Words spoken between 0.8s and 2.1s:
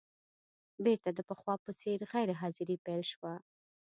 بېرته د پخوا په څېر